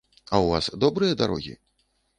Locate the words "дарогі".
1.23-1.53